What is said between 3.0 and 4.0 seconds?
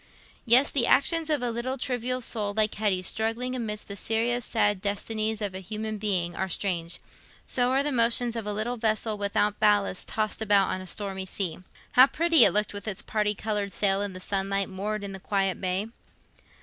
struggling amidst the